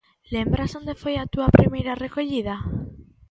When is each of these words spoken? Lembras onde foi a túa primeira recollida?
Lembras 0.35 0.71
onde 0.79 0.99
foi 1.01 1.15
a 1.17 1.29
túa 1.33 1.53
primeira 1.57 1.99
recollida? 2.05 2.55